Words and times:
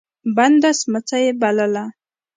بنده 0.35 0.71
سمڅه 0.79 1.17
يې 1.23 1.31
بلله. 1.41 1.85